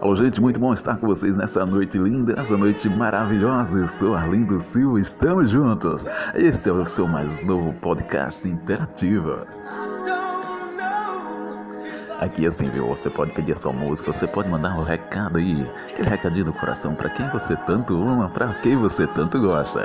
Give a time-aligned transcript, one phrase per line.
[0.00, 3.78] Alô, gente, muito bom estar com vocês nessa noite linda, nessa noite maravilhosa.
[3.78, 6.04] Eu sou Arlindo Silva, estamos juntos.
[6.34, 9.36] Esse é o seu mais novo podcast interativo.
[12.20, 12.86] Aqui assim, viu?
[12.86, 16.52] Você pode pedir a sua música, você pode mandar um recado aí, aquele recadinho do
[16.52, 19.82] coração para quem você tanto ama, para quem você tanto gosta.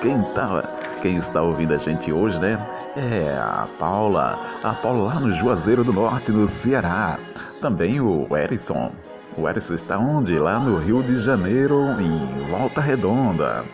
[0.00, 0.62] Quem tá,
[1.02, 2.56] quem está ouvindo a gente hoje, né?
[2.96, 7.18] É a Paula, a Paula lá no Juazeiro do Norte, no Ceará.
[7.60, 8.92] Também o Erison.
[9.36, 10.38] O Erison está onde?
[10.38, 13.64] Lá no Rio de Janeiro, em Volta Redonda.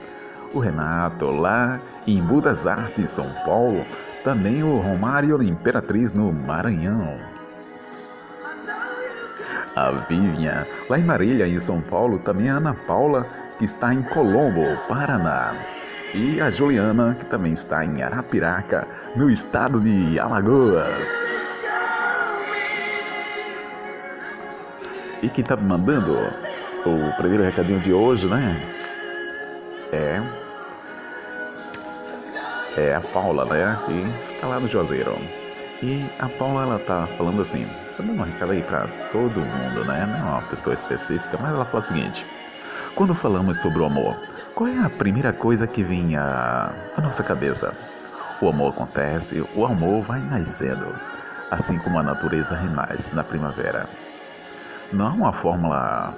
[0.54, 3.84] O Renato lá em Budas Artes, São Paulo.
[4.24, 7.18] Também o Romário Imperatriz no Maranhão.
[9.76, 12.18] A Vivian, lá em Marília, em São Paulo.
[12.20, 13.26] Também a Ana Paula,
[13.58, 15.52] que está em Colombo, Paraná
[16.14, 20.88] e a Juliana, que também está em Arapiraca, no estado de Alagoas.
[25.22, 26.12] E quem está me mandando
[26.84, 28.60] o primeiro recadinho de hoje, né?
[29.92, 30.20] É.
[32.76, 33.78] É a Paula, né?
[33.86, 35.14] Que está lá no Juazeiro.
[35.82, 39.84] E a Paula, ela tá falando assim, tá dando um recado aí para todo mundo,
[39.84, 40.06] né?
[40.06, 42.26] Não é uma pessoa específica, mas ela fala o seguinte:
[42.94, 44.16] quando falamos sobre o amor,
[44.60, 47.72] qual é a primeira coisa que vem à, à nossa cabeça?
[48.42, 50.94] O amor acontece, o amor vai nascendo,
[51.50, 53.88] assim como a natureza renasce na primavera.
[54.92, 56.14] Não há uma fórmula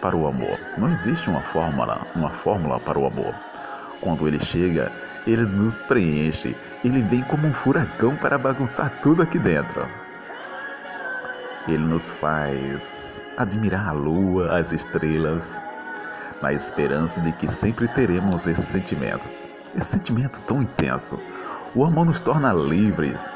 [0.00, 0.56] para o amor.
[0.78, 3.34] Não existe uma fórmula, uma fórmula para o amor.
[4.00, 4.92] Quando ele chega,
[5.26, 6.56] ele nos preenche.
[6.84, 9.84] Ele vem como um furacão para bagunçar tudo aqui dentro.
[11.66, 15.64] Ele nos faz admirar a lua, as estrelas,
[16.42, 19.26] na esperança de que sempre teremos esse sentimento,
[19.74, 21.18] esse sentimento tão intenso.
[21.74, 23.30] O amor nos torna livres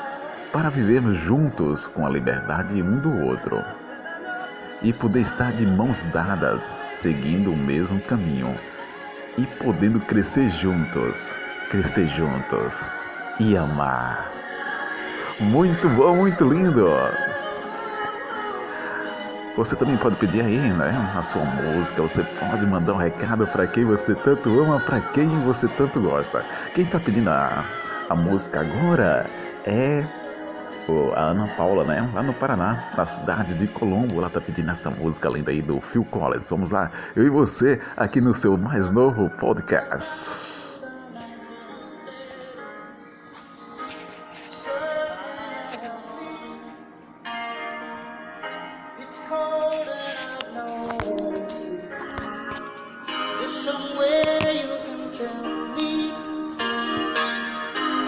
[0.53, 3.63] para vivermos juntos com a liberdade um do outro
[4.83, 8.55] e poder estar de mãos dadas, seguindo o mesmo caminho
[9.39, 11.33] e podendo crescer juntos,
[11.71, 12.91] crescer juntos
[13.41, 14.31] e amar.
[15.41, 16.87] Muito bom, muito lindo!
[19.57, 23.67] Você também pode pedir aí, né, a sua música, você pode mandar um recado para
[23.67, 26.45] quem você tanto ama, para quem você tanto gosta.
[26.75, 27.65] Quem está pedindo a,
[28.11, 29.25] a música agora
[29.65, 30.05] é
[31.15, 32.09] a Ana Paula, né?
[32.15, 35.81] Lá no Paraná, na cidade de Colombo, ela tá pedindo essa música linda aí do
[35.81, 36.49] Phil Collins.
[36.51, 40.56] Vamos lá, eu e você aqui no seu mais novo podcast.
[53.49, 56.11] somewhere you can tell me.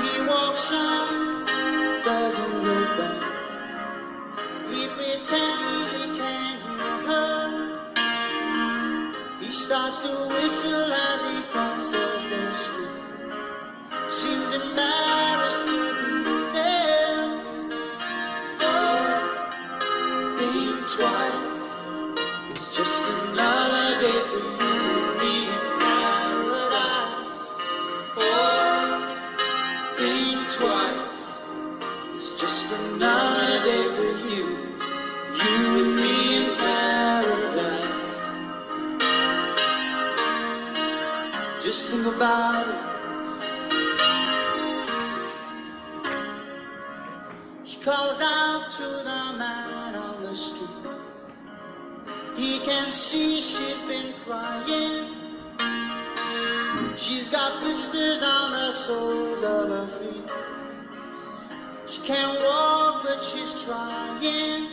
[0.02, 1.46] He walks on,
[2.04, 3.44] doesn't look back.
[4.68, 7.90] He pretends he can't hear her.
[9.40, 13.12] He starts to whistle as he crosses the street.
[14.08, 15.27] Seems embarrassed.
[41.68, 42.74] Just think about it.
[47.68, 50.70] She calls out to the man on the street.
[52.36, 55.04] He can see she's been crying.
[56.96, 60.37] She's got blisters on her soles of her feet
[62.08, 64.66] can't walk, but she's trying.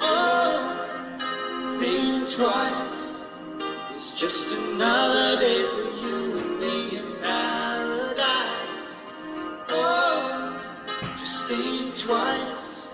[0.00, 3.22] Oh, think twice.
[3.90, 8.88] It's just another day for you and me in paradise.
[9.68, 10.58] Oh,
[11.18, 12.86] just think twice.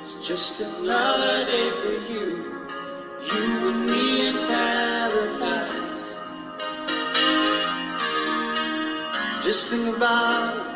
[0.00, 2.26] It's just another day for you,
[3.30, 6.14] you and me in paradise.
[9.44, 10.75] Just think about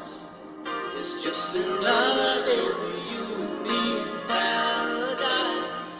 [1.21, 5.95] Just another day for you and me in paradise.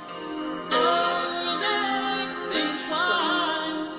[0.72, 3.96] Oh, yes, think twice.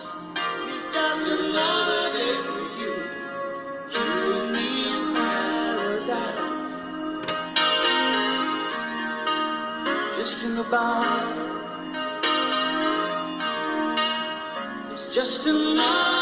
[0.67, 2.93] It's just another day for you,
[3.93, 6.75] you and me in paradise.
[10.19, 11.51] Just think about it.
[14.93, 16.22] It's just another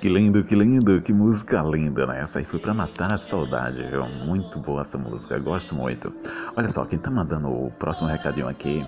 [0.00, 2.20] Que lindo, que lindo, que música linda, né?
[2.20, 4.06] Essa aí foi pra matar a saudade, viu?
[4.24, 6.14] Muito boa essa música, gosto muito.
[6.56, 8.86] Olha só, quem tá mandando o próximo recadinho aqui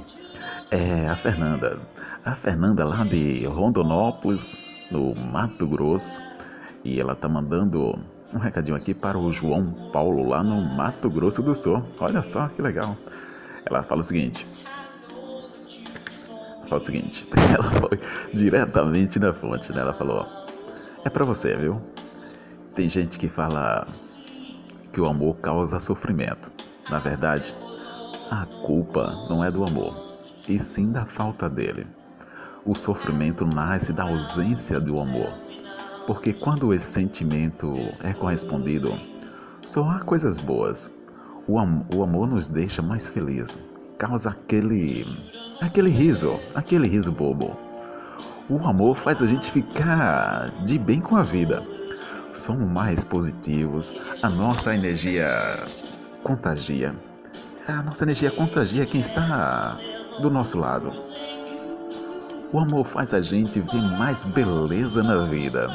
[0.70, 1.80] é a Fernanda.
[2.24, 6.20] A Fernanda lá de Rondonópolis, no Mato Grosso.
[6.84, 7.92] E ela tá mandando
[8.32, 11.82] um recadinho aqui para o João Paulo, lá no Mato Grosso do Sul.
[11.98, 12.96] Olha só que legal.
[13.66, 14.46] Ela fala o seguinte.
[16.68, 17.98] Fala o seguinte, ela foi
[18.32, 19.80] diretamente na fonte, né?
[19.80, 20.39] Ela falou, ó,
[21.04, 21.80] é pra você, viu?
[22.74, 23.86] Tem gente que fala
[24.92, 26.52] que o amor causa sofrimento.
[26.90, 27.54] Na verdade,
[28.30, 30.18] a culpa não é do amor,
[30.48, 31.86] e sim da falta dele.
[32.64, 35.30] O sofrimento nasce da ausência do amor,
[36.06, 37.72] porque quando esse sentimento
[38.04, 38.92] é correspondido,
[39.64, 40.90] só há coisas boas.
[41.48, 43.58] O, am o amor nos deixa mais felizes,
[43.98, 45.04] causa aquele
[45.60, 47.69] aquele riso, aquele riso bobo.
[48.50, 51.62] O amor faz a gente ficar de bem com a vida.
[52.34, 53.92] Somos mais positivos,
[54.24, 55.64] a nossa energia
[56.24, 56.92] contagia.
[57.68, 59.78] A nossa energia contagia quem está
[60.20, 60.92] do nosso lado.
[62.52, 65.70] O amor faz a gente ver mais beleza na vida.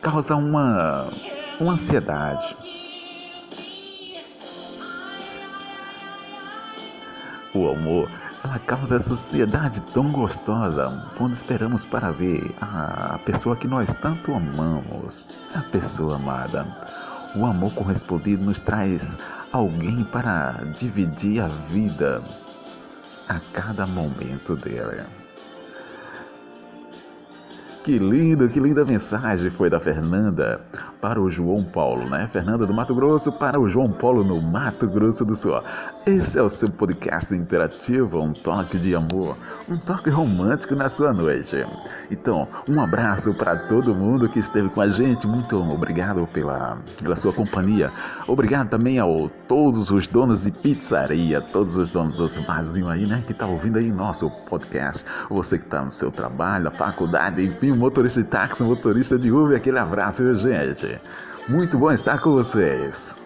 [0.00, 1.08] Causa uma,
[1.60, 2.56] uma ansiedade.
[7.54, 8.10] O amor
[8.44, 14.34] ela causa essa ansiedade tão gostosa quando esperamos para ver a pessoa que nós tanto
[14.34, 15.24] amamos,
[15.54, 16.66] a pessoa amada.
[17.36, 19.16] O amor correspondido nos traz
[19.52, 22.22] alguém para dividir a vida
[23.28, 25.06] a cada momento dela.
[27.84, 30.60] Que lindo, que linda mensagem foi da Fernanda
[31.02, 32.28] para o João Paulo, né?
[32.28, 35.60] Fernanda do Mato Grosso para o João Paulo no Mato Grosso do Sul.
[36.06, 39.36] Esse é o seu podcast interativo, um toque de amor,
[39.68, 41.66] um toque romântico na sua noite.
[42.08, 45.26] Então, um abraço para todo mundo que esteve com a gente.
[45.26, 47.90] Muito obrigado pela, pela sua companhia.
[48.28, 49.04] Obrigado também a
[49.48, 53.24] todos os donos de pizzaria, todos os donos dos barzinhos aí, né?
[53.26, 55.04] Que tá ouvindo aí nosso podcast.
[55.28, 59.56] Você que tá no seu trabalho, na faculdade, enfim, motorista de táxi, motorista de Uber,
[59.56, 60.91] aquele abraço, gente?
[61.48, 63.21] Muito bom estar com vocês.